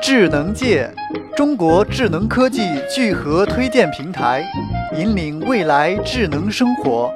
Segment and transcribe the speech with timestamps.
[0.00, 0.88] 智能界，
[1.36, 4.44] 中国智能科技聚合推荐平台，
[4.96, 7.12] 引领未来智能生活，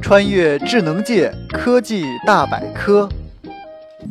[0.00, 3.08] 穿越智能界科技大百科。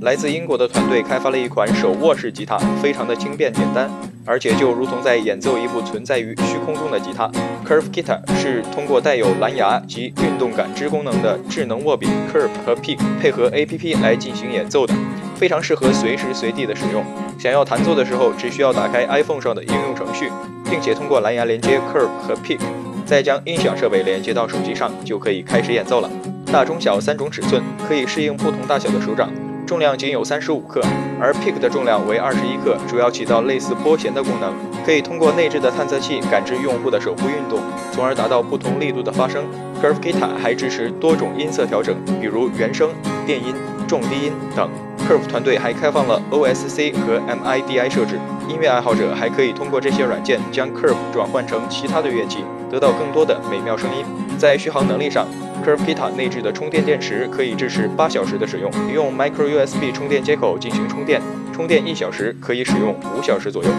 [0.01, 3.89] 来自英国的团队开发了一款手握式吉他，非常的轻便简单，
[4.25, 7.29] 而且就如同在演奏一部存在于虚空中的吉他。
[7.67, 14.93] Curve Guitar 是通过带有蓝牙及运动感知功能的智能握柄 Curve 和 Pick 配合 APP 来进行演奏的，
[15.41, 17.03] 非常适合随时随地的使用。
[17.39, 20.29] 想要弹奏的时候，只需要打开 iPhone 上的应用程序，
[20.69, 22.59] 并且通过蓝牙连接 Curve 和 Pick，
[23.07, 26.07] 再将音响设备连接到手机上，就可以开始演奏了。
[26.53, 29.31] 大、中、小三种尺寸，可以适应不同大小的手掌。
[29.65, 30.79] 重量仅有三十五克，
[31.19, 34.53] 而 Pick 的重量为二十一克，主要起到类似拨弦的功能，
[34.85, 37.59] 可以通过内置的探测器感知用户的手部运动，
[37.91, 39.43] 从而达到不同力度的发声。
[39.81, 42.91] Curve Guitar 还支持多种音色调整，比如原声、
[43.25, 43.55] 电音、
[43.91, 44.69] 重低音等。
[45.05, 48.17] Curve 团队还开放了 OSC 和 MIDI 设置，
[48.47, 54.05] 音乐爱好者还可以通过这些软件将 Curve 转换成其他的乐器，得到更多的美妙声音。
[54.37, 55.27] 在续航能力上
[55.65, 61.21] ，Curve Guitar 内置的充电电池可以支持八小时的使用，用 Micro USB 充电接口进行充电，
[61.53, 63.69] 充电一小时可以使用五小时左右。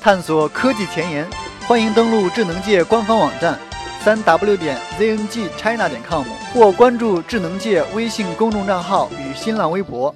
[0.00, 1.26] 探索科技前沿，
[1.66, 3.58] 欢迎登录智能界官方网站
[4.08, 10.14] 三 w 点 zngchina 点 com 或关注智能界微信公众账号与新浪微博。